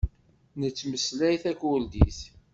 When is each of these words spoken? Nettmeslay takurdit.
Nettmeslay 0.59 1.35
takurdit. 1.43 2.19